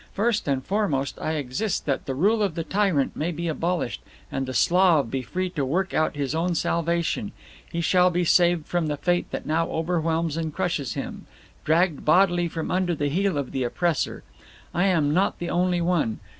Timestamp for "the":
2.07-2.15, 2.55-2.63, 4.47-4.51, 8.87-8.97, 12.95-13.09, 13.51-13.63, 15.37-15.51